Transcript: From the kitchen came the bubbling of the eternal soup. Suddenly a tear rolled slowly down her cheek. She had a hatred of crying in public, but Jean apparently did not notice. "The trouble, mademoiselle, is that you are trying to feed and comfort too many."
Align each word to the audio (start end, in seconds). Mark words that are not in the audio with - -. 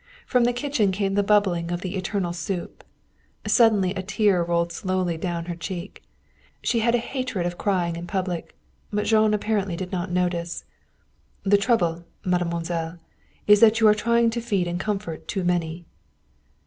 From 0.25 0.45
the 0.45 0.51
kitchen 0.51 0.91
came 0.91 1.13
the 1.13 1.21
bubbling 1.21 1.69
of 1.69 1.81
the 1.81 1.95
eternal 1.95 2.33
soup. 2.33 2.83
Suddenly 3.45 3.93
a 3.93 4.01
tear 4.01 4.41
rolled 4.43 4.71
slowly 4.73 5.15
down 5.15 5.45
her 5.45 5.53
cheek. 5.55 6.01
She 6.63 6.79
had 6.79 6.95
a 6.95 6.97
hatred 6.97 7.45
of 7.45 7.59
crying 7.59 7.95
in 7.95 8.07
public, 8.07 8.55
but 8.91 9.05
Jean 9.05 9.31
apparently 9.31 9.75
did 9.75 9.91
not 9.91 10.09
notice. 10.09 10.65
"The 11.43 11.55
trouble, 11.55 12.03
mademoiselle, 12.25 12.97
is 13.45 13.59
that 13.59 13.79
you 13.79 13.87
are 13.87 13.93
trying 13.93 14.31
to 14.31 14.41
feed 14.41 14.67
and 14.67 14.79
comfort 14.79 15.27
too 15.27 15.43
many." 15.43 15.85